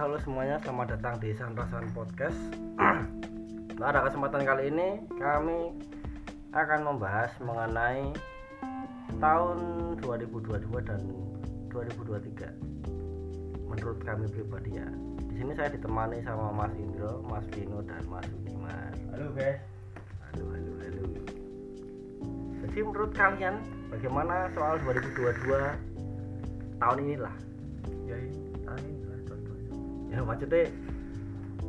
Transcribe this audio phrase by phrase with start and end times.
[0.00, 2.40] halo semuanya, selamat datang di Sanrasan Podcast.
[3.76, 5.76] Pada kesempatan kali ini kami
[6.56, 8.08] akan membahas mengenai
[9.20, 9.56] tahun
[10.00, 11.04] 2022 dan
[11.68, 12.32] 2023.
[13.68, 14.88] Menurut kami pribadi ya.
[15.20, 18.96] Di sini saya ditemani sama Mas Indro, Mas Vino dan Mas Budiman.
[19.12, 19.60] Halo guys.
[20.32, 21.04] Halo, halo, halo.
[22.64, 23.60] Jadi menurut kalian
[23.92, 27.36] bagaimana soal 2022 tahun inilah?
[28.08, 28.16] Ya
[30.10, 30.66] Ya maksudnya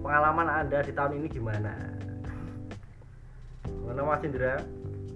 [0.02, 1.74] pengalaman anda di tahun ini gimana?
[3.66, 4.56] Gimana Mas Indra?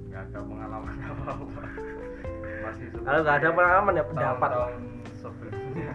[0.06, 1.64] Nggak ada pengalaman apa-apa.
[2.66, 4.50] Masih seperti Kalau nggak ada pengalaman ya pendapat.
[4.50, 4.74] tahun-tahun
[5.20, 5.92] sebelumnya.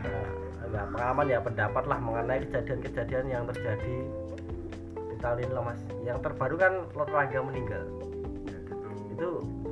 [0.60, 3.94] Enggak, pengalaman ya pendapat lah mengenai kejadian-kejadian yang terjadi
[4.94, 5.80] di tahun ini loh Mas.
[6.02, 7.84] Yang terbaru kan Lot Rangga meninggal.
[8.46, 8.74] Ya, itu,
[9.14, 9.28] Itu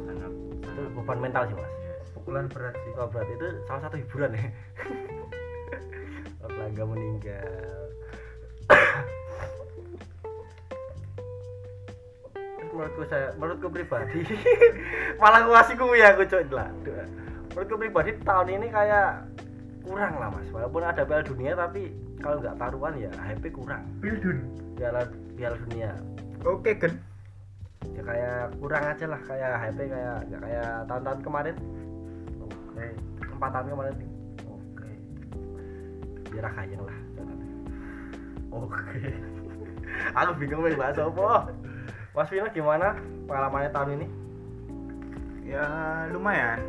[0.06, 1.70] sangat itu beban mental sih Mas.
[1.70, 2.06] yes.
[2.14, 2.90] pukulan berat sih.
[2.94, 4.46] Kalau berarti itu salah satu hiburan ya.
[6.58, 7.78] Rangga meninggal.
[12.68, 14.22] Menurutku saya, menurutku pribadi,
[15.22, 16.68] malah aku ngasih kuwi aku coy lah.
[17.54, 19.24] Menurutku pribadi tahun ini kayak
[19.86, 20.46] kurang lah mas.
[20.52, 23.82] Walaupun ada Piala Dunia tapi kalau nggak taruhan ya HP kurang.
[24.76, 25.90] Piala Piala Dunia
[26.46, 26.92] Oke kan.
[27.94, 31.56] ya kayak kurang aja lah kayak HP kayak nggak kayak tahun-tahun kemarin
[32.42, 32.86] Oke.
[33.26, 34.17] empat tahun kemarin.
[36.38, 36.98] Ya rakayang lah.
[38.54, 39.10] Oke.
[40.18, 41.50] aku bingung mau bahas apa.
[42.14, 42.94] Mas Vino gimana
[43.26, 44.06] pengalamannya tahun ini?
[45.50, 45.66] Ya
[46.14, 46.62] lumayan.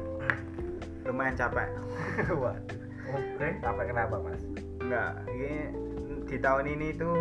[1.06, 1.70] Lumayan capek.
[2.42, 3.48] Waduh Oke.
[3.62, 4.42] capek kenapa mas?
[4.82, 5.54] Enggak ini
[6.30, 7.18] di tahun ini tuh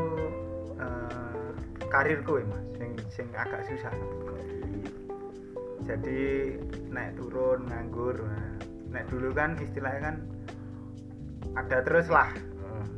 [0.76, 1.48] eh,
[1.88, 3.92] karirku ya mas sing, sing agak susah.
[5.88, 6.52] Jadi
[6.92, 8.20] naik turun nganggur.
[8.20, 8.52] Nah,
[8.92, 10.16] naik dulu kan istilahnya kan
[11.54, 12.28] ada terus lah.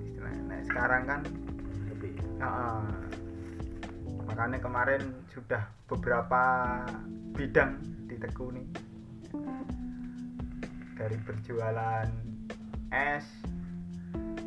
[0.02, 0.42] Istilahnya.
[0.48, 1.20] Naik sekarang kan
[1.92, 2.12] lebih.
[2.40, 2.82] Heeh.
[4.30, 5.02] makanya kemarin
[5.34, 6.42] sudah beberapa
[7.34, 8.64] bidang ditekuni.
[10.96, 12.08] Dari berjualan
[12.90, 13.26] es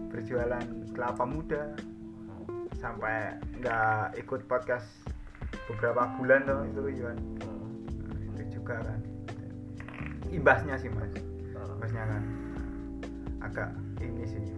[0.09, 0.63] berjualan
[0.94, 1.73] kelapa muda
[2.78, 4.85] sampai nggak ikut podcast
[5.72, 8.99] beberapa bulan tuh itu Iwan Nah, itu juga kan.
[10.29, 11.13] Imbasnya sih mas.
[11.53, 12.23] Imbasnya kan.
[13.44, 13.69] Agak
[14.41, 14.57] sih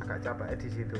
[0.00, 0.98] agak capek di situ.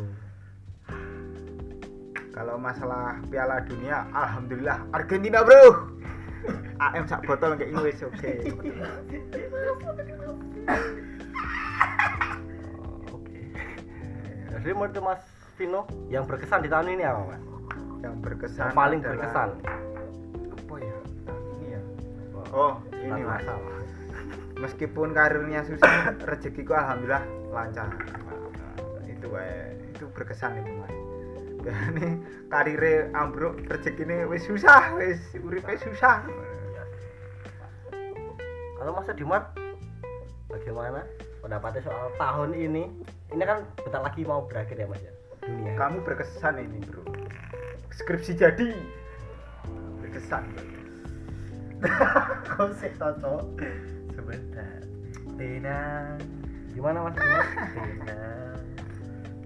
[2.31, 4.87] Kalau masalah Piala Dunia alhamdulillah.
[4.95, 5.91] Argentina bro!
[6.87, 8.31] AM sak botol kayak ini oke.
[13.11, 13.41] Oke.
[14.49, 15.23] Jadi menurut Mas
[15.59, 17.43] Vino yang berkesan di tahun ini apa mas?
[18.01, 19.49] Yang berkesan yang paling adalah- berkesan.
[20.55, 20.97] Apa ya?
[21.27, 21.81] Tahun ini ya?
[22.55, 23.75] Oh ini masalah.
[24.57, 27.91] Meskipun karirnya susah rezekiku alhamdulillah lancar.
[29.07, 29.77] Itu wae.
[29.93, 30.95] Itu berkesan itu mas.
[31.61, 32.09] Ini
[32.49, 36.25] karirnya ambruk rezekinya wis susah wis uripe susah.
[38.81, 39.53] Kalau Mas Dimar
[40.49, 41.05] bagaimana
[41.45, 42.89] pendapatnya soal tahun ini?
[43.29, 45.13] Ini kan bentar lagi mau berakhir ya mas ya?
[45.45, 45.77] Dunia.
[45.77, 47.05] Kamu berkesan ini bro.
[47.93, 48.73] Skripsi jadi.
[50.01, 50.49] Berkesan
[52.49, 53.53] Kau sih Toto.
[54.17, 54.81] Sebentar.
[55.37, 56.40] Tenang.
[56.71, 57.49] Gimana mas Tenang.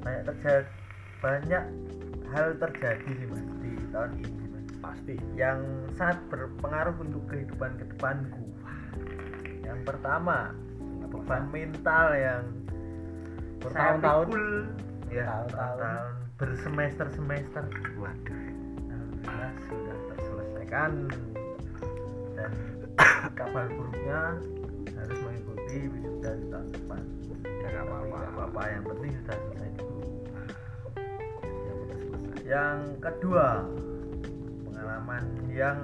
[0.00, 0.66] Banyak terjadi
[1.18, 1.64] banyak
[2.28, 4.66] hal terjadi sih mas di tahun ini mas.
[4.78, 5.60] pasti yang
[5.94, 8.44] sangat berpengaruh untuk kehidupan ke depanku.
[9.64, 10.52] Yang pertama,
[11.08, 12.44] beban mental yang
[13.62, 14.28] Bertahun-tahun.
[15.08, 15.78] ya Bertahun-tahun.
[15.80, 16.02] tahun
[16.34, 17.64] bersemester-semester
[17.96, 18.42] waduh
[18.90, 20.90] alhamdulillah sudah terselesaikan
[22.34, 22.50] dan
[23.38, 24.20] kabar buruknya
[25.74, 27.02] mengikuti wisuda di tahun depan.
[27.44, 28.06] Ya nggak apa-apa.
[28.14, 30.00] Nggak apa-apa yang penting sudah selesai dulu.
[31.34, 32.42] Yang penting selesai.
[32.44, 33.46] Yang kedua
[34.68, 35.78] pengalaman yang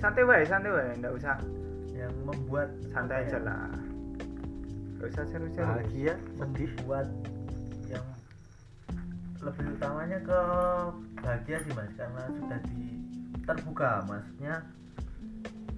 [0.00, 1.36] santai wae santai wae nggak usah
[1.92, 3.72] yang membuat santai apa aja ya, lah.
[4.98, 5.64] Nggak usah seru-seru.
[5.64, 6.70] Bahagia sedih.
[6.84, 7.08] Membuat
[7.88, 8.06] yang
[9.40, 10.40] lebih utamanya ke
[11.24, 11.92] bahagia sih mas.
[11.96, 12.82] Karena sudah di
[13.48, 14.04] terbuka.
[14.04, 14.54] Maksudnya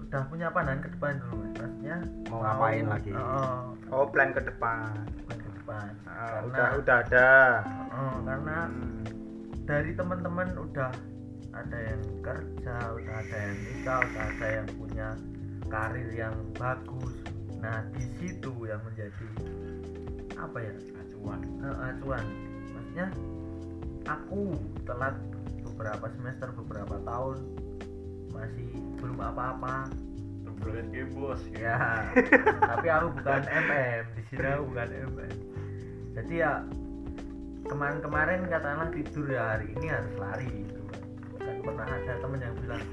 [0.03, 1.62] udah punya pandangan ke depan dulu mas
[1.95, 3.11] maksudnya Mau ngapain lagi?
[3.11, 3.55] Heeh,
[3.91, 4.89] oh plan ke depan.
[5.25, 5.89] Plan ke depan.
[6.03, 7.29] Ah, Karena- udah udah ada.
[7.63, 9.03] Heeh, karena Hmm.
[9.63, 10.91] dari teman-teman udah
[11.53, 15.07] ada yang kerja udah ada yang nikah udah ada yang punya
[15.69, 17.13] karir yang bagus.
[17.61, 19.27] Nah di situ yang menjadi
[20.35, 21.39] apa ya acuan.
[21.61, 22.25] Eh, acuan.
[22.73, 23.07] Maksudnya
[24.03, 25.15] aku telat
[25.63, 27.37] beberapa semester beberapa tahun
[28.33, 28.67] masih
[28.97, 29.87] belum apa-apa
[30.63, 31.41] Boleh bos.
[31.53, 32.07] Ya
[32.69, 35.33] tapi aku bukan MM di sini aku bukan MM
[36.13, 36.53] jadi ya
[37.65, 40.81] kemarin-kemarin katakanlah tidur ya hari ini harus lari gitu
[41.41, 42.83] kan pernah ada temen yang bilang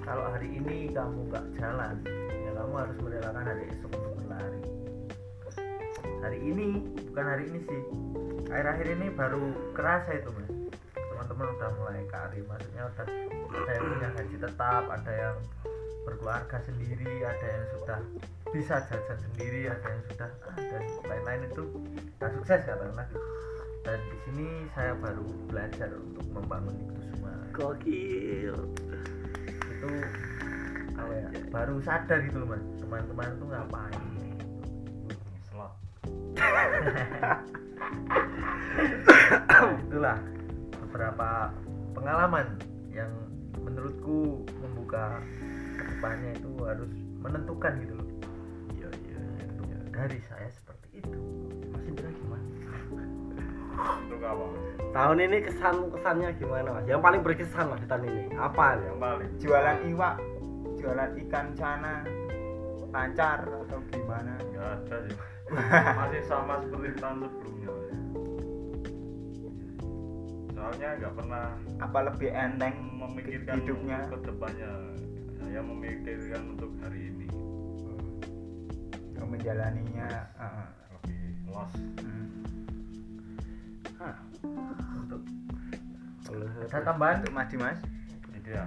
[0.00, 1.94] kalau hari ini kamu nggak jalan
[2.30, 4.60] ya kamu harus merelakan hari esok untuk berlari.
[6.20, 6.66] Hari ini
[7.10, 7.82] bukan hari ini sih.
[8.50, 9.44] Akhir-akhir ini baru
[9.76, 10.48] kerasa itu mas
[10.96, 15.36] teman-teman udah mulai kari maksudnya udah ada yang punya gaji tetap ada yang
[16.04, 18.00] berkeluarga sendiri ada yang sudah
[18.50, 21.64] bisa jajan sendiri ada yang sudah ah, dan lain-lain itu
[22.18, 23.20] nah, sukses katakanlah gitu.
[23.86, 28.56] dan di sini saya baru belajar untuk membangun itu semua gokil
[29.70, 29.90] itu
[30.94, 34.02] kayak baru sadar gitu loh mas teman-teman tuh ngapain
[35.50, 35.72] Selot.
[36.38, 37.38] Nah,
[39.86, 40.18] itulah
[40.86, 41.50] beberapa
[41.94, 42.58] pengalaman
[42.94, 43.10] yang
[43.62, 45.22] menurutku membuka
[46.00, 48.08] ke depannya itu harus menentukan gitu loh.
[48.72, 49.62] Iya iya Itu
[49.92, 51.20] dari saya seperti itu.
[51.68, 52.44] Mas Indra gimana?
[54.08, 54.44] Untuk apa?
[54.96, 56.88] Tahun ini kesan kesannya gimana mas?
[56.88, 59.30] Yang paling berkesan mas di tahun ini apa Yang paling.
[59.44, 60.14] Jualan iwak
[60.80, 61.94] jualan ikan cana
[62.88, 64.40] lancar atau gimana?
[64.40, 65.16] Nggak ada sih.
[66.00, 67.70] Masih sama seperti tahun sebelumnya.
[70.56, 71.44] Soalnya nggak pernah
[71.76, 74.08] apa lebih enteng memikirkan hidupnya?
[74.08, 74.72] ke depannya.
[75.40, 77.26] Saya memikirkan untuk hari ini
[79.08, 80.68] untuk menjalaninya uh,
[81.00, 81.72] lebih los.
[82.04, 82.28] hmm.
[84.00, 84.16] Hah,
[85.00, 85.20] untuk
[86.70, 87.78] ada tambahan untuk Mas Dimas
[88.30, 88.66] Itu ya.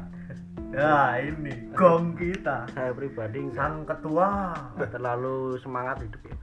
[0.73, 6.35] nah ini gong kita saya pribadi sang ketua nggak terlalu semangat hidup ya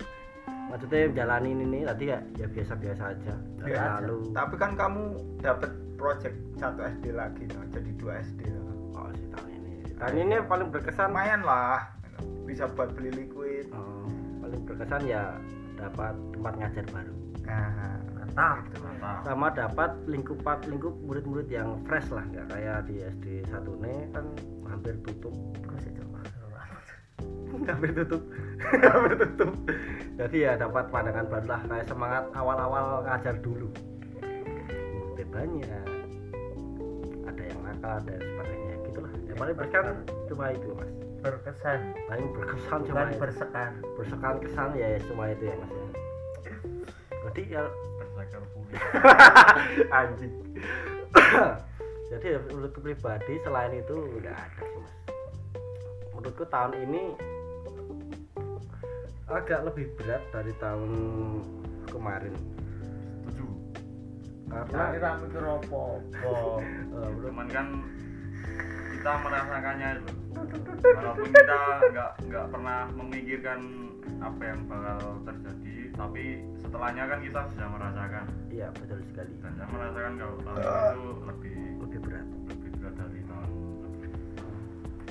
[0.71, 3.67] maksudnya jalanin ini tadi ya ya biasa-biasa aja Biasa.
[3.67, 5.03] terlalu tapi kan kamu
[5.43, 7.61] dapat project satu SD lagi no.
[7.75, 8.63] jadi dua SD no.
[8.95, 9.50] oh si tahun
[10.01, 11.93] tahun ini yang paling berkesan lumayan lah.
[12.49, 13.69] Bisa buat beli liquid.
[13.77, 14.09] Oh,
[14.41, 15.37] paling berkesan ya
[15.77, 17.15] dapat tempat ngajar baru.
[17.45, 18.59] Nah mantap.
[18.81, 19.19] Mantap.
[19.27, 24.25] sama dapat lingkupan lingkup murid-murid yang fresh lah nggak kayak di SD satu nih kan
[24.69, 25.35] hampir tutup.
[27.69, 28.23] Hampir tutup.
[28.95, 29.53] Hampir tutup.
[30.17, 33.69] Jadi ya dapat pandangan baru lah kayak semangat awal-awal ngajar dulu.
[35.13, 35.85] Murid banyak
[37.29, 38.70] ada yang nakal yang sebagainya
[39.31, 39.97] yang paling berkesan
[40.27, 40.91] cuma itu mas.
[41.23, 41.81] Berkesan.
[42.11, 43.19] Paling berkesan cuma itu.
[43.23, 43.73] bersekan.
[43.95, 45.87] Bersekan kesan ya cuma itu ya mas ya.
[47.31, 47.63] Jadi ya
[48.51, 48.75] pulih.
[50.03, 50.35] anjing.
[52.11, 54.95] Jadi ya, menurutku pribadi selain itu nggak ada sih mas.
[56.11, 57.03] Menurutku tahun ini
[59.31, 60.91] agak lebih berat dari tahun
[61.87, 62.35] kemarin.
[63.31, 63.47] Setuju.
[64.51, 65.83] karena kira mikir apa
[67.23, 67.67] cuman kan
[69.01, 70.13] kita merasakannya itu.
[70.93, 71.59] Walaupun kita
[71.89, 73.61] nggak nggak pernah memikirkan
[74.21, 76.25] apa yang bakal terjadi, tapi
[76.61, 78.25] setelahnya kan kita sudah merasakan.
[78.53, 83.21] iya betul sekali Dan saya merasakan kalau tahun itu lebih lebih berat lebih berat dari
[83.25, 83.51] tahun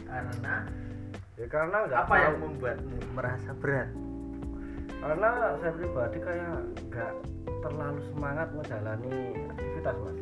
[0.09, 0.55] karena
[1.39, 2.43] ya karena nggak apa yang tahu.
[2.45, 3.89] membuatmu merasa berat
[4.99, 5.29] karena
[5.63, 6.57] saya pribadi kayak
[6.91, 7.13] nggak
[7.63, 9.15] terlalu semangat menjalani
[9.55, 10.17] aktivitas mas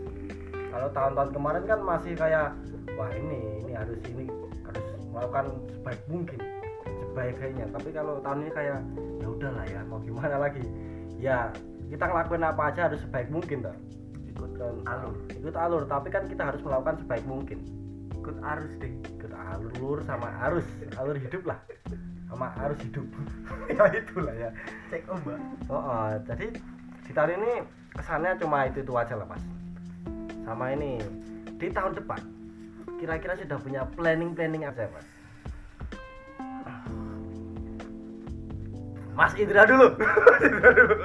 [0.77, 2.53] kalau tahun-tahun kemarin kan masih kayak
[2.93, 4.29] wah ini ini harus ini
[4.61, 6.37] harus melakukan sebaik mungkin
[6.85, 7.65] sebaik-baiknya.
[7.73, 8.79] Tapi kalau tahun ini kayak
[9.17, 10.61] ya udahlah ya mau gimana lagi?
[11.17, 11.49] Ya
[11.89, 13.73] kita ngelakuin apa aja harus sebaik mungkin toh
[14.29, 15.17] ikutkan Alur.
[15.33, 15.83] ikut alur.
[15.89, 17.57] Tapi kan kita harus melakukan sebaik mungkin.
[18.13, 21.57] Ikut arus deh ikut alur sama arus alur hidup lah.
[22.29, 23.07] Sama arus hidup.
[23.73, 24.53] Ya itulah ya.
[24.93, 25.41] Cek ombak.
[25.67, 26.53] Oh, oh, jadi
[27.03, 27.51] di tahun ini
[27.97, 29.56] kesannya cuma itu itu aja lah mas.
[30.47, 30.95] Sama ini
[31.59, 32.23] di tahun depan
[33.03, 35.07] kira-kira sudah punya planning planning apa mas?
[39.11, 39.91] Mas Indra dulu.
[40.29, 40.95] Mas Indra dulu.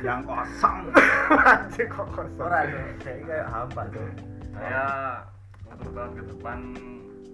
[0.00, 0.88] yang kosong
[1.30, 2.42] Anjing kok kosong.
[2.42, 4.08] ora tuh saya kayak hampa tuh
[4.56, 4.84] Saya
[5.68, 6.58] untuk tahun ke depan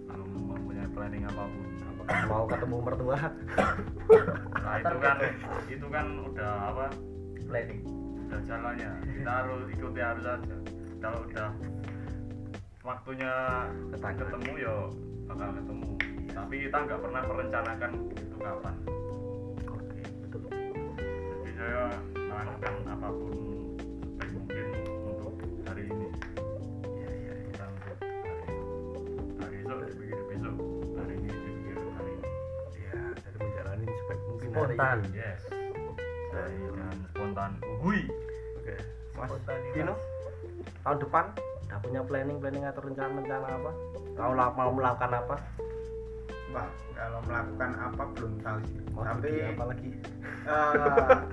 [0.04, 1.64] belum mempunyai planning apa pun.
[1.80, 3.18] Apakah mau ketemu mertua?
[4.60, 5.16] Nah itu kan
[5.70, 6.86] itu kan udah apa?
[7.48, 7.80] planning
[8.26, 8.90] Udah jalannya.
[9.06, 10.56] Kita harus ikuti harus aja.
[11.04, 11.52] Kalau udah
[12.80, 13.32] waktunya
[13.92, 14.24] Ketangkep.
[14.24, 14.76] ketemu yo
[15.28, 15.90] bakal ketemu.
[16.32, 18.74] Tapi kita nggak pernah merencanakan itu kapan.
[19.68, 20.48] Oke, betul.
[20.48, 23.32] Jadi saya melakukan apa pun
[24.00, 24.66] sebaik mungkin
[25.04, 25.34] untuk
[25.68, 26.08] hari ini.
[26.96, 27.66] Ya, ya, ya.
[27.68, 28.00] Untuk
[29.44, 29.78] hari esok.
[29.84, 30.56] Dipikir besok.
[31.04, 32.28] Hari ini dipikir hari ini.
[32.80, 34.98] Ya, dari menjalani sebaik mungkin Spontan.
[35.12, 35.40] Yes.
[36.32, 37.50] Saya dan spontan.
[37.76, 38.08] Uhui.
[38.56, 38.76] Oke.
[39.20, 40.13] Mas Spontanitas.
[40.84, 41.24] Tahun depan
[41.64, 43.70] udah punya planning planning atau rencana rencana apa?
[44.14, 45.36] Mau mau melakukan apa?
[46.54, 48.78] Wah, kalau melakukan apa belum tahu sih.
[48.94, 49.90] mau Tapi apa lagi
[50.44, 50.74] eh,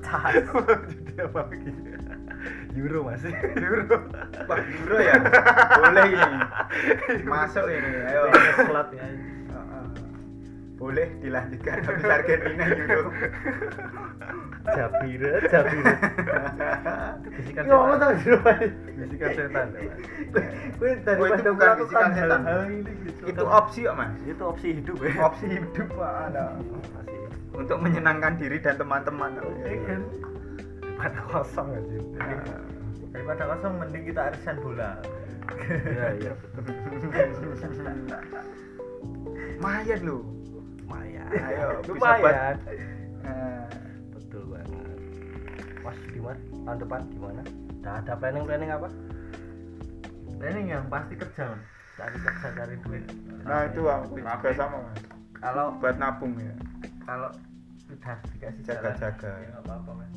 [0.89, 1.71] judi apa lagi
[2.73, 3.97] euro mas euro
[4.50, 5.15] wah euro ya.
[5.77, 6.38] Boleh ini.
[7.27, 7.91] Masuk ini.
[8.07, 8.21] Ayo.
[8.65, 9.05] slot ya.
[10.81, 13.13] Boleh dilanjutkan habis Argentina euro.
[14.63, 15.94] Jabira Jabira
[17.32, 18.60] bisikan Iya, setan Jero, Mas.
[18.96, 19.84] bisikan setan Mas.
[20.77, 22.41] Kowe Oh, itu bukan bisikan setan.
[23.24, 24.13] Itu opsi kok, Mas.
[24.24, 26.12] itu opsi hidup ya Opsi hidup Pak.
[26.27, 26.46] Ada.
[27.51, 29.32] Untuk menyenangkan diri dan teman-teman.
[29.62, 30.01] Iya kan?
[30.94, 32.62] pada kosong aja Nah,
[33.10, 35.01] daripada kosong mending kita arisan bola
[35.65, 36.77] iya iya betul
[39.58, 40.22] Lumayan loh.
[40.80, 42.62] lumayan Ayo, bisa buat-
[43.22, 43.50] Eh,
[45.81, 47.41] mas Dimas tahun depan gimana
[47.77, 48.88] udah ada planning planning apa
[50.38, 51.61] planning yang pasti kerja Mas.
[51.93, 53.03] cari kerja cari duit
[53.41, 55.01] Nah, itu aku juga sama, Mas.
[55.35, 56.53] kalau Buat nabung ya.
[57.01, 57.29] kalau
[57.81, 59.17] sudah dikasih Jaga-jaga.
[59.17, 60.11] jalan, ya apa-apa mas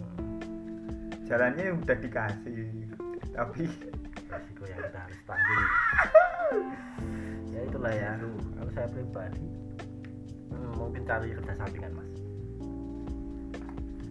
[1.24, 2.84] Jalannya udah dikasih.
[3.32, 3.64] Tapi
[4.28, 5.62] resiko yang kita harus tanggung
[7.54, 8.12] ya itulah ya
[8.54, 9.44] kalau saya pribadi
[10.50, 12.10] hmm, mungkin cari kerja sampingan mas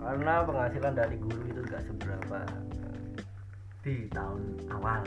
[0.03, 2.39] karena penghasilan dari guru itu nggak seberapa
[3.83, 4.41] di tahun
[4.72, 5.03] awal.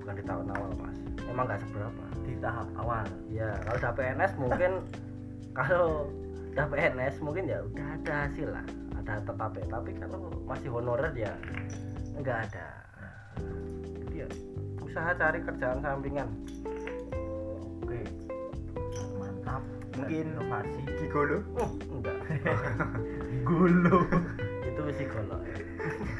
[0.00, 0.98] Bukan di tahun awal mas.
[1.28, 2.04] Emang nggak seberapa.
[2.24, 3.04] Di tahap awal?
[3.32, 4.72] Ya kalau udah PNS mungkin
[5.58, 5.88] kalau
[6.52, 8.66] udah PNS mungkin ya udah ada hasil lah.
[9.00, 11.32] Ada tetap ya tapi kalau masih honorer ya
[12.20, 12.68] nggak ada.
[13.96, 14.28] Jadi ya
[14.84, 16.28] usaha cari kerjaan sampingan.
[17.84, 18.00] Oke.
[19.16, 19.62] Mantap.
[19.96, 20.80] Mungkin- inovasi.
[21.00, 21.40] Gigolo.
[21.56, 22.16] oh, enggak
[23.48, 23.98] gulu.
[24.68, 25.40] Itu psikolog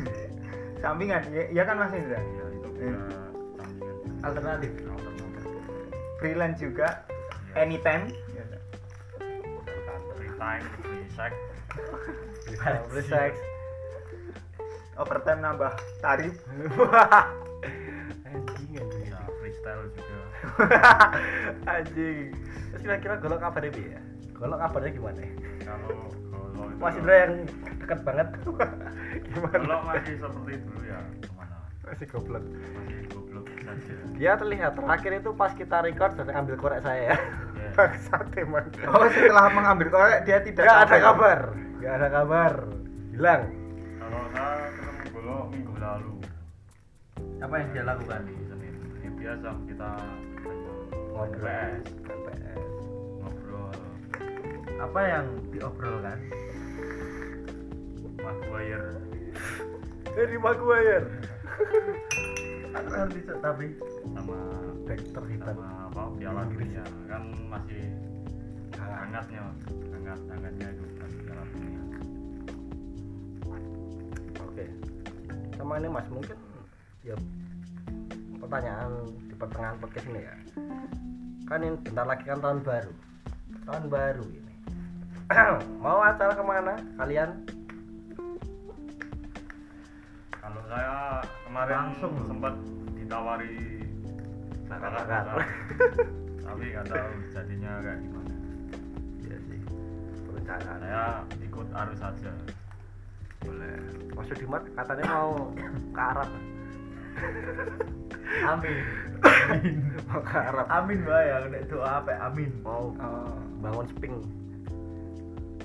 [0.83, 2.17] Sampingan, ya, ya kan Mas Indra?
[2.17, 2.95] ya itu Eh.
[4.23, 4.71] alternatif.
[6.19, 7.03] Freelance juga,
[7.51, 7.63] Ya.
[7.63, 8.15] anytime.
[8.31, 8.45] Ya.
[10.15, 11.33] free time free sex.
[12.89, 13.33] Free sex.
[14.95, 16.35] Overtime nambah tarif.
[18.25, 18.83] anjing ya
[19.35, 20.19] freestyle juga.
[21.75, 22.31] Anjing.
[22.71, 24.01] Terus kira-kira golok kabarnya bi ya
[24.39, 25.19] golok kabarnya gimana?
[25.19, 25.31] Ya?
[25.67, 26.01] kalau
[26.55, 27.33] kalau itu Mas Indra yang
[27.83, 28.29] dekat banget.
[29.35, 29.59] Gimana?
[29.59, 31.57] Kalau masih seperti dulu ya ke mana?
[31.83, 32.45] Masih goblok.
[32.47, 33.95] Masih goblok saja.
[34.15, 37.19] Dia terlihat terakhir itu pas kita record dan ambil korek saya ya.
[37.59, 37.71] Ya.
[37.77, 38.67] bangsat emang.
[38.87, 41.41] Oh, setelah mengambil korek dia tidak nggak ada kabar.
[41.79, 42.53] Nggak ada kabar.
[43.11, 43.43] Hilang.
[43.99, 46.15] Kalau saya ketemu golok minggu lalu.
[47.39, 49.91] Apa yang dia lakukan di Senin ya biasa kita
[50.43, 50.79] ngobrol.
[51.39, 52.68] PS PS
[54.79, 56.19] apa yang diobrolkan?
[58.23, 58.95] Maguire.
[60.15, 61.07] Dari Maguire.
[62.79, 63.67] Ngerti Cok, tapi
[64.15, 64.39] sama
[64.87, 66.85] back terhebat sama apa Piala Dunia.
[67.11, 67.83] Kan masih
[68.79, 69.43] hangatnya
[69.91, 71.83] hangat hangatnya itu kan Piala Dunia.
[74.47, 74.65] Oke.
[75.59, 76.39] Sama ini mas mungkin
[77.03, 77.19] ya
[78.39, 80.35] pertanyaan di pertengahan podcast ini ya.
[81.51, 82.93] Kan ini bentar lagi kan tahun baru.
[83.67, 84.48] Tahun baru ini
[85.85, 87.31] mau acara ke mana kalian?
[90.33, 92.13] Kalau saya kemarin Langsung.
[92.25, 92.55] sempat
[92.97, 93.85] ditawari
[94.69, 95.25] Bakar-bakar.
[96.49, 98.35] tapi nggak tahu jadinya kayak gimana.
[99.21, 99.59] Iya sih
[100.25, 100.79] perencanaan.
[100.81, 101.05] Saya
[101.41, 102.33] ikut arus saja
[103.39, 103.77] boleh.
[104.13, 105.33] Mas Dimat katanya mau
[105.97, 106.31] ke Arab.
[108.53, 108.77] Amin.
[110.09, 110.67] Mau ke Arab.
[110.69, 111.37] Amin mbak ya.
[111.49, 112.51] Kena doa apa amin.
[112.61, 114.15] Mau Oh, bangun sping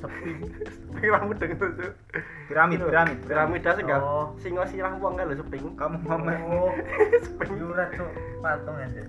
[0.04, 0.32] sepi.
[1.14, 1.68] Rambut dengan itu
[2.52, 4.36] piramid, piramid, piramida sih enggak Oh.
[4.40, 6.72] singo sirah uang kan lho sping Kamu ngomong oh
[7.28, 8.08] sping yurat tuh
[8.44, 9.04] patung aja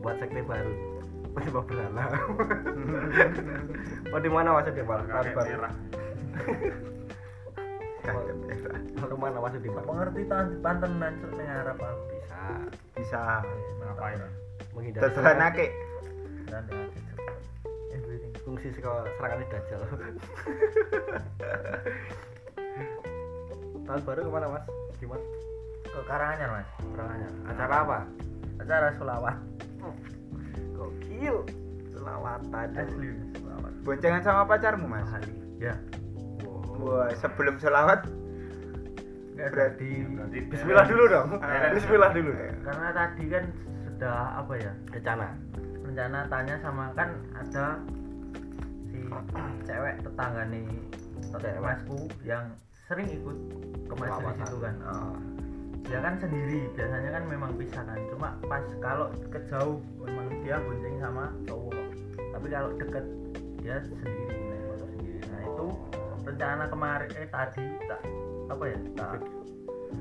[0.00, 0.72] buat sekte baru.
[1.30, 2.04] Penyebab berhala
[4.10, 5.72] oh di mana Mas Dimat tahun kakek baru merah.
[8.00, 8.80] Kakek merah.
[9.06, 9.38] ke mana
[9.86, 12.02] pengerti tahun depan tenan cuk ning Arab aku.
[12.16, 12.42] Bisa.
[12.96, 13.22] Bisa.
[13.82, 14.18] ngapain
[14.74, 15.02] menghindari.
[15.06, 15.66] Terserah nake.
[16.50, 17.09] dan everything
[18.42, 19.80] fungsi sekolah serangan dajjal.
[23.84, 24.64] Tahun baru ke mana Mas?
[24.98, 25.22] Dimat
[25.82, 26.68] ke Karanganyar mas.
[26.84, 27.98] Serangannya acara apa?
[28.60, 29.36] Acara sulawat
[30.72, 31.36] gokil.
[31.90, 33.08] Selawatan asli.
[33.34, 35.08] Sulawat Boncengan sama pacarmu, Mas?
[35.10, 35.74] ahli ya.
[36.44, 36.80] Wow.
[36.80, 38.04] Wah, sebelum selawat?
[39.34, 41.28] Nggak Berarti- berarti Bismillah dulu dong.
[41.40, 41.68] Ah.
[41.70, 42.32] Bismillah dulu.
[42.62, 43.44] karena tadi kan
[43.84, 45.28] sudah apa ya Rencana.
[45.82, 47.82] rencana tanya sama kan ada
[48.90, 48.98] si
[49.68, 50.66] cewek tetangga nih
[51.30, 51.62] Cewek.
[51.62, 52.44] masku yang
[52.90, 53.38] sering ikut
[53.86, 54.46] ke masjid Selawatan.
[54.50, 54.74] itu kan.
[54.82, 55.14] Oh.
[55.86, 57.98] dia kan sendiri biasanya kan memang pisah kan.
[58.14, 61.74] Cuma pas kalau ke jauh memang dia bonceng sama cowok.
[62.30, 63.04] Tapi kalau deket
[63.62, 64.34] dia sendiri.
[64.38, 65.18] Naik motor sendiri.
[65.30, 65.66] Nah itu
[66.26, 68.00] rencana kemarin eh tadi tak
[68.50, 69.18] apa ya tak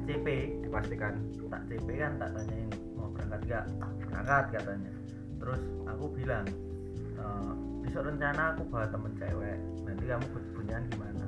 [0.05, 0.27] CP
[0.65, 1.13] dipastikan.
[1.49, 3.65] Tak CP kan tak tanyain mau berangkat gak
[4.09, 4.91] berangkat katanya.
[5.41, 6.45] Terus aku bilang
[7.19, 7.23] "E,
[7.81, 11.27] besok rencana aku bawa temen cewek nanti kamu kebunyian gimana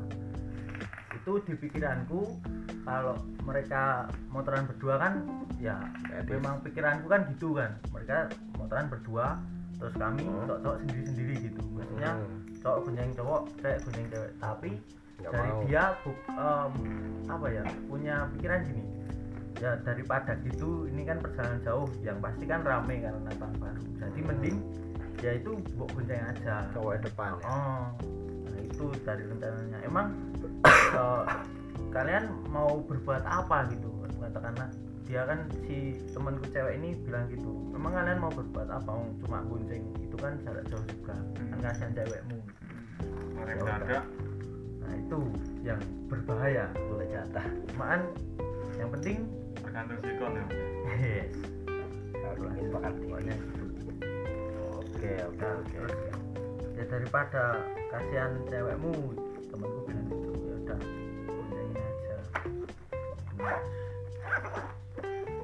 [1.11, 2.21] itu di pikiranku
[2.81, 3.83] kalau mereka
[4.27, 5.13] motoran berdua kan
[5.57, 5.77] ya
[6.09, 6.31] Etis.
[6.31, 9.37] memang pikiranku kan gitu kan mereka motoran berdua
[9.75, 10.45] terus kami Hmm.
[10.45, 12.41] cowok-cowok sendiri-sendiri gitu maksudnya Hmm.
[12.57, 14.71] cowok gonjeng cowok cewek gonjeng cewek tapi
[15.19, 15.61] Nggak dari mau.
[15.61, 16.73] dia bu- em,
[17.27, 18.83] apa ya punya pikiran gini
[19.57, 24.19] ya daripada gitu ini kan perjalanan jauh yang pasti kan rame karena tahun baru jadi
[24.19, 24.27] Hmm.
[24.27, 24.57] mending
[25.21, 26.65] ya itu buat gonceng aja.
[26.73, 27.45] Cowok depan ya.
[27.45, 27.85] oh
[28.49, 29.77] nah itu dari rencananya.
[29.85, 30.07] Emang
[30.97, 31.23] eh,
[31.93, 33.89] kalian mau berbuat apa gitu?
[34.21, 34.69] Katakanlah
[35.05, 38.91] dia kan si temanku cewek ini bilang gitu emang kalian mau berbuat apa?
[39.21, 41.15] Cuma gonceng itu kan jarak jauh juga.
[41.37, 42.39] Kan kasihan cewekmu.
[43.41, 44.05] Ya mendadak
[44.81, 45.19] nah itu
[45.61, 47.45] yang berbahaya boleh jatah.
[47.73, 47.99] Cuman
[48.81, 49.17] yang penting
[49.61, 50.45] tergantung sikon ya.
[51.01, 51.33] Yes.
[52.21, 53.70] Harus pokoknya gitu
[55.01, 56.09] oke oke oke
[56.77, 57.57] ya daripada
[57.89, 58.93] kasihan cewekmu
[59.49, 60.29] temanku bilang gitu.
[60.29, 60.79] Ya udah
[61.25, 62.17] goncengin aja.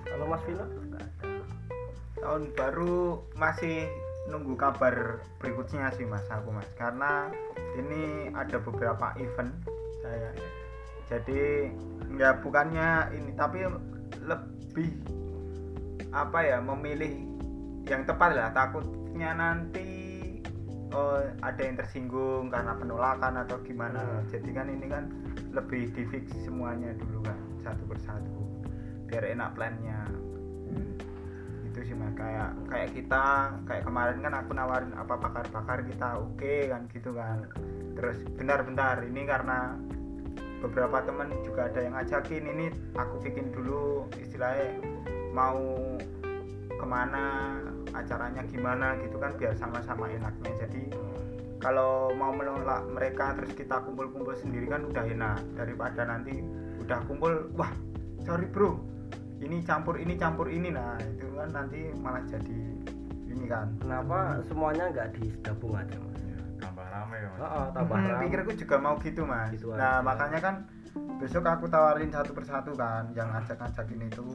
[0.05, 0.65] Kalau Mas Vino
[2.17, 3.89] tahun baru masih
[4.29, 6.69] nunggu kabar berikutnya sih mas aku mas.
[6.77, 7.33] Karena
[7.81, 9.57] ini ada beberapa event
[10.05, 10.37] saya.
[11.09, 11.73] Jadi
[12.13, 13.65] nggak bukannya ini tapi
[14.21, 14.89] lebih
[16.13, 17.25] apa ya memilih
[17.89, 18.53] yang tepat lah
[19.17, 19.89] takutnya nanti
[20.93, 23.97] oh, ada yang tersinggung karena penolakan atau gimana.
[23.97, 24.29] Hmm.
[24.29, 25.09] jadi kan ini kan
[25.57, 27.33] lebih di fix semuanya dulu kan
[27.65, 28.37] satu persatu
[29.09, 30.05] biar enak plannya.
[31.65, 32.13] Itu sih mas.
[32.13, 33.25] Kayak kayak kita
[33.65, 37.49] kayak kemarin kan aku nawarin apa bakar-bakar kita oke kan gitu kan.
[37.97, 39.73] Terus bentar-bentar ini karena
[40.61, 44.77] beberapa teman juga ada yang ngajakin ini aku bikin dulu istilahnya
[45.33, 45.57] mau
[46.69, 47.57] ke mana
[47.97, 50.51] acaranya gimana gitu kan biar sama-sama enaknya.
[50.61, 50.93] Jadi
[51.57, 55.39] kalau mau menolak mereka terus kita kumpul-kumpul sendiri kan udah enak.
[55.53, 56.39] Daripada nanti
[56.79, 57.71] udah kumpul wah
[58.21, 58.77] sorry bro.
[59.37, 60.69] Ini campur ini campur ini.
[60.69, 62.59] Nah itu kan nanti malah jadi
[63.27, 63.73] ini kan.
[63.77, 66.21] Kenapa semuanya nggak digabung aja Mas?
[66.21, 67.39] Ya, tambah rame ya mas.
[67.43, 68.21] Oh, tambah Hmm, rame.
[68.25, 69.49] pikirku juga mau gitu mas.
[69.53, 70.05] Gitu nah aja.
[70.05, 70.55] makanya kan
[71.17, 74.27] besok aku tawarin satu persatu kan yang ngajak-ngajakin itu.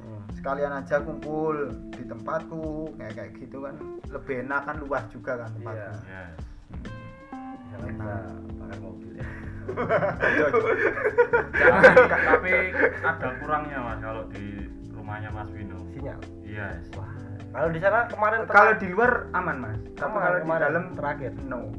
[0.00, 0.24] Hmm.
[0.32, 3.76] sekalian aja kumpul di tempatku kayak kayak gitu kan.
[4.08, 5.76] Lebih enak kan luas juga kan tempatku.
[5.76, 5.92] Iya.
[6.08, 6.36] Yes.
[7.60, 8.14] Bisa bisa
[8.56, 9.12] bakar mobil.
[9.70, 10.72] Ya tapi,
[12.10, 12.52] tapi
[13.06, 16.20] ada kurangnya mas kalau di rumahnya Mas Vino sinyal?
[16.42, 17.06] Yes wah.
[17.50, 19.78] Kalau di sana kemarin kalau di luar aman mas.
[19.94, 21.32] Tapi kalau di dalam terakhir.
[21.46, 21.70] no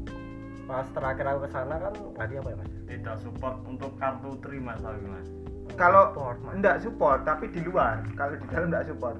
[0.72, 2.70] pas terakhir aku ke sana kan tadi apa ya Mas?
[2.88, 4.80] Tidak support untuk kartu tri mas.
[4.80, 5.28] Aku mas
[5.76, 6.52] kalau Support, Mas.
[6.56, 8.00] enggak support tapi di luar.
[8.16, 9.16] Kalau di dalam enggak support.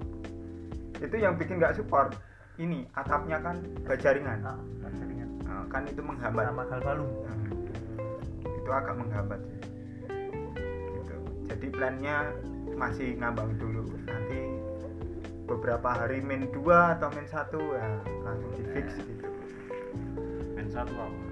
[1.00, 2.16] Itu yang bikin enggak support.
[2.56, 4.40] Ini atapnya kan bajaringan.
[4.48, 4.56] Ah
[4.96, 6.44] jaringan Nah, kan itu menghambat.
[6.48, 8.48] Sama Hmm.
[8.48, 9.40] itu agak menghambat.
[9.44, 9.60] Sih
[10.96, 11.16] gitu.
[11.52, 12.16] jadi plannya
[12.76, 13.84] masih ngambang dulu.
[14.08, 14.40] Nanti
[15.44, 17.88] beberapa hari min 2 atau min 1 ya
[18.24, 19.28] langsung di fix gitu.
[20.56, 21.31] Main satu apa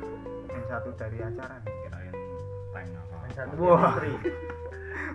[0.70, 2.14] 1 dari acara kirain
[2.70, 3.16] tank apa?
[3.26, 3.94] Yang satu Wah.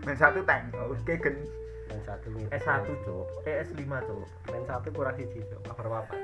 [0.04, 0.64] min 1 tank.
[0.76, 1.38] Oke gen
[1.86, 6.16] main satu nih S1 cok eh S5 cok main satu kurang siji cok kabar apa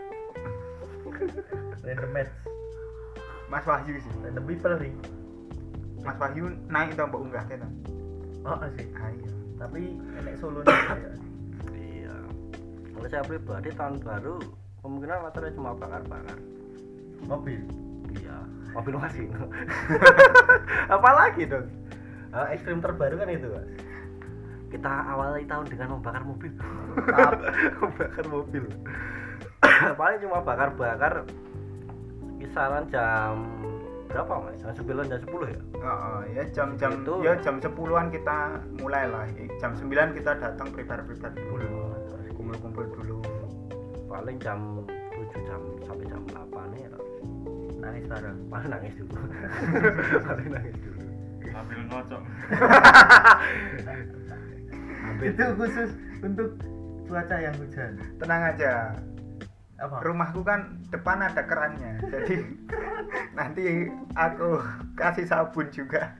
[1.85, 2.33] random match.
[3.47, 4.13] Mas Wahyu sih.
[4.19, 4.93] Random people nih
[6.03, 7.67] Mas Wahyu naik tau mbak unggah kita
[8.43, 8.87] oh sih.
[8.99, 11.13] Ayo tapi enek solo nih ya.
[11.77, 12.15] iya.
[12.97, 14.41] Kalau saya pribadi tahun baru
[14.81, 16.37] kemungkinan rata cuma bakar-bakar.
[17.21, 17.61] Mobil?
[18.17, 18.37] Iya
[18.71, 19.37] mobil Mas Vino
[20.95, 21.67] apalagi dong?
[22.31, 23.67] Eh, ekstrim terbaru kan itu mas?
[24.71, 26.47] Kita awali tahun dengan membakar mobil.
[27.83, 28.63] Membakar mobil.
[29.99, 31.27] Paling cuma bakar-bakar
[32.39, 33.35] kisaran jam
[34.07, 34.63] berapa mas?
[34.63, 35.59] Jam 9 jam 10 ya?
[35.75, 38.37] Oh, oh, ya jam-jam Itu- ya jam 10-an kita
[38.79, 39.27] mulai lah.
[39.59, 41.91] Jam 9 kita datang prepare-prepare dulu.
[42.31, 43.19] Kumpul-kumpul dulu.
[44.07, 46.91] paling jam 7 jam sampai jam 8 ya
[47.81, 48.37] nangis bareng.
[48.47, 49.15] Paling nangis dulu.
[50.29, 51.01] Paling nangis dulu.
[51.51, 52.23] Sambil ngocok.
[55.27, 55.89] Itu khusus
[56.21, 56.49] untuk
[57.09, 57.91] cuaca yang hujan.
[58.21, 58.95] Tenang aja.
[59.81, 59.97] apa?
[60.05, 61.97] Rumahku kan depan ada kerannya.
[62.05, 62.45] Jadi
[63.37, 64.61] nanti aku
[64.93, 66.13] kasih sabun juga.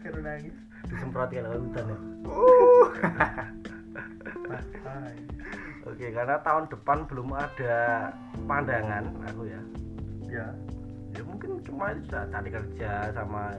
[0.00, 0.56] Kira nangis.
[0.88, 1.98] Disemprotkan oleh hujan ya?
[2.24, 2.88] Uh.
[5.84, 8.08] Oke karena tahun depan belum ada
[8.48, 9.60] pandangan aku ya
[10.30, 10.46] ya
[11.10, 13.50] ya mungkin cuma itu cari kerja sama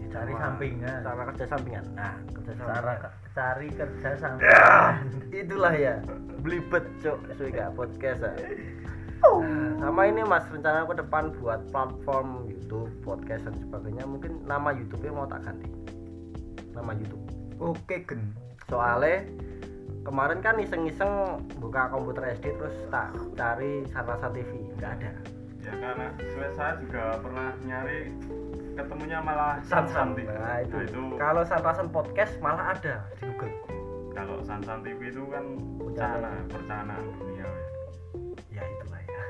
[0.00, 1.00] ya, Cari sama- sampingan.
[1.04, 1.84] sama kerja sampingan.
[1.94, 4.50] Nah kerja cara sampingan cari kerja sampai
[5.44, 5.94] itulah ya.
[6.40, 7.18] Belibet cok
[7.52, 8.32] gak podcast ya.
[9.20, 14.08] Nah, sama ini mas rencana ke depan buat platform YouTube podcast dan sebagainya.
[14.08, 15.68] Mungkin nama YouTube-nya mau tak ganti?
[16.72, 17.24] Nama YouTube.
[17.60, 18.32] Oke gen.
[18.66, 19.28] Soalnya
[20.00, 21.12] kemarin kan iseng-iseng
[21.56, 25.12] buka komputer SD terus tak cari Sarasa TV nggak ada.
[25.60, 28.08] Ya karena saya- saya juga pernah nyari
[28.72, 30.24] ketemunya malah Sansan TV.
[30.26, 31.02] nah itu, Nah, itu.
[31.16, 33.54] kalau Sanrasan podcast malah ada di Google.
[34.10, 35.44] Kalau Sansan TV itu kan
[35.76, 36.16] Bencana.
[36.16, 37.52] bencana percanaan dunia ya.
[38.50, 39.20] ya itulah ya.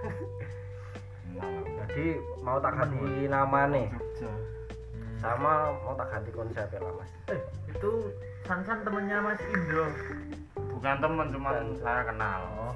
[1.35, 1.51] Nah,
[1.85, 2.07] jadi
[2.41, 3.87] mau tak ganti nama nih?
[5.17, 7.11] Sama mau tak ganti konsepnya lah mas?
[7.29, 7.91] Eh itu
[8.41, 9.85] Sansan temennya Mas Indro
[10.81, 12.41] bukan teman cuman saya kenal.
[12.57, 12.73] Oh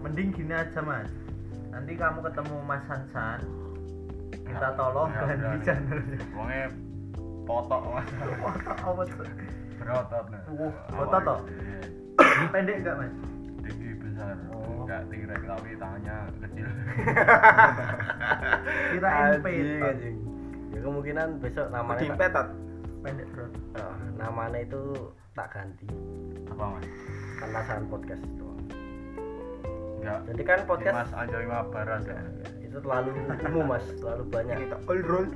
[0.00, 1.12] mending gini aja Mas.
[1.70, 3.40] Nanti kamu ketemu Mas Sansan
[4.50, 5.62] kita Ya, tolong ya, ganti udah.
[5.62, 6.18] channelnya.
[6.34, 6.66] Wongnya
[7.46, 8.08] potok mas.
[8.82, 9.26] Apa tuh
[9.78, 10.74] berotot nih Wah,
[11.06, 11.38] otot toh?
[12.50, 13.14] Pendek enggak Mas?
[13.62, 14.34] Tinggi besar.
[14.50, 14.82] Oh.
[14.82, 16.66] enggak tinggi tapi tangannya kecil.
[19.00, 19.86] Petot.
[19.86, 20.16] anjing.
[20.70, 22.46] ya kemungkinan besok namanya dimpetot
[23.00, 23.46] pendek bro.
[23.78, 24.82] Oh, namanya itu
[25.38, 25.86] tak ganti.
[26.50, 26.86] Apa mas
[27.40, 28.60] Sanrasan podcast doang.
[30.00, 30.20] enggak.
[30.28, 32.20] Jadi kan podcast Mas Anjali Barat ya.
[32.60, 33.10] Itu terlalu
[33.48, 33.84] umum mas.
[33.96, 34.56] Terlalu banyak.
[34.60, 35.26] Ini tak all roll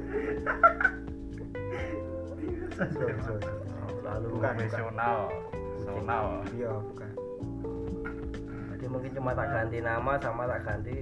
[4.05, 4.53] terlalu Bukan.
[4.55, 5.21] profesional.
[5.81, 7.11] Personal iya bukan.
[8.75, 10.97] Jadi mungkin cuma tak ganti nama sama tak ganti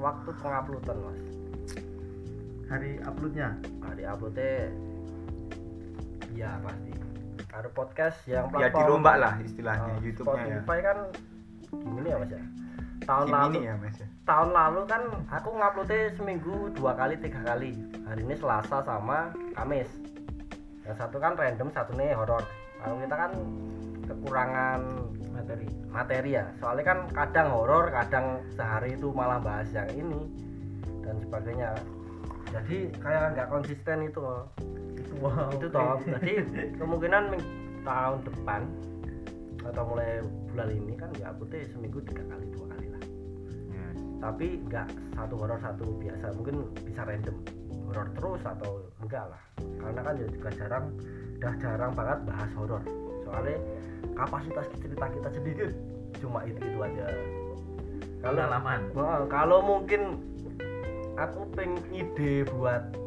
[0.00, 1.20] waktu penguploadan mas.
[2.72, 3.48] Hari uploadnya?
[3.84, 4.72] Hari uploadnya
[6.34, 6.90] ya pasti
[7.54, 10.46] ada podcast yang ya dirombak lah istilahnya Oh, YouTube-nya ya.
[10.58, 10.98] Spotify kan
[11.70, 12.42] gini ya mas ya.
[13.04, 14.06] Tahun Kim lalu ya mas ya.
[14.24, 17.70] tahun lalu kan aku nguploadnya seminggu dua kali tiga kali.
[18.04, 19.90] Hari ini Selasa sama Kamis.
[20.82, 22.42] Yang satu kan random satu nih horor.
[22.82, 23.32] Kalau kita kan
[24.04, 24.80] kekurangan
[25.30, 25.68] materi.
[25.88, 30.20] Materi ya soalnya kan kadang horor kadang sehari itu malah bahas yang ini
[31.06, 31.70] dan sebagainya.
[32.50, 34.18] Jadi kayak nggak konsisten itu.
[34.18, 34.50] loh.
[35.20, 36.32] Wow itu toh jadi
[36.76, 37.24] kemungkinan
[37.84, 38.62] tahun depan
[39.64, 40.20] atau mulai
[40.52, 43.02] bulan ini kan ya uploadnya seminggu tiga kali dua kali lah.
[43.72, 43.96] Yes.
[44.20, 46.26] tapi nggak satu horor satu biasa.
[46.36, 47.36] Mungkin bisa random
[47.88, 49.42] horor terus atau enggak lah.
[49.80, 50.86] Karena kan ya juga jarang
[51.40, 52.82] udah jarang banget bahas horor.
[53.24, 53.56] Soalnya
[54.12, 55.70] kapasitas cerita kita sedikit
[56.20, 57.04] cuma itu itu aja.
[58.20, 58.80] Kalau pengalaman.
[59.28, 60.02] Kalau mungkin
[61.16, 63.03] aku pengen ide buat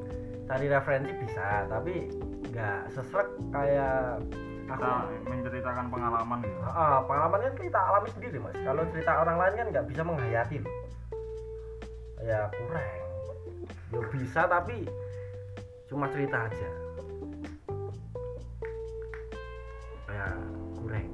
[0.48, 2.08] cari referensi bisa tapi
[2.56, 4.24] nggak sesrek kayak
[4.72, 4.80] aku.
[4.80, 4.92] Kita
[5.28, 6.60] menceritakan pengalaman gitu.
[6.64, 8.56] Ah, pengalaman kan kita alami sendiri mas.
[8.64, 10.58] Kalau cerita orang lain kan nggak bisa menghayati
[12.24, 12.88] ya kurang.
[13.94, 14.78] Ya bisa tapi
[15.92, 16.70] cuma cerita aja.
[20.08, 20.28] Ya
[20.80, 21.08] kurang.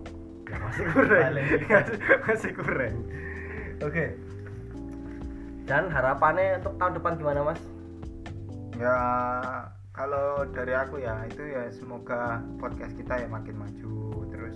[0.45, 1.31] Ya masih kurang.
[1.73, 1.97] Masih,
[2.29, 2.95] masih kurang.
[3.81, 4.05] Oke.
[5.63, 7.72] Dan harapannya untuk tahun depan gimana mas
[8.83, 8.99] ya
[9.95, 14.27] kalau dari aku ya itu ya semoga podcast kita ya makin maju.
[14.27, 14.55] Terus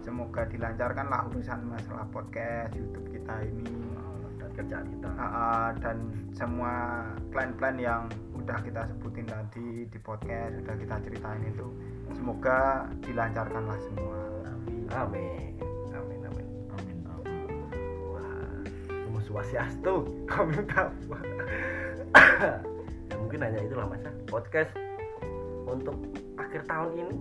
[0.00, 3.68] semoga dilancarkan lah urusan masalah podcast YouTube kita ini.
[4.38, 5.08] Dan kerjaan kita.
[5.18, 5.98] Ah, ah, dan
[6.32, 11.68] semua plan-plan yang udah kita sebutin tadi di podcast udah kita ceritain itu
[12.16, 14.18] semoga dilancarkan lah semua.
[14.48, 14.88] Amin.
[14.88, 15.20] amin
[15.52, 15.60] amin.
[15.92, 16.46] Amin amin.
[16.72, 16.98] Amin
[18.08, 21.18] Wah, Om Swastiastu, kami tahu.
[23.28, 24.08] mungkin hanya itulah mas ya.
[24.24, 24.72] Podcast
[25.68, 26.00] untuk
[26.40, 27.16] akhir tahun ini.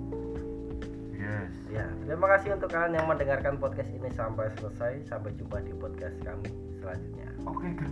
[1.20, 1.52] Yes.
[1.68, 5.04] Ya terima kasih untuk kalian yang mendengarkan podcast ini sampai selesai.
[5.04, 6.48] Sampai jumpa di podcast kami
[6.80, 7.28] selanjutnya.
[7.44, 7.92] Oke okay, kan.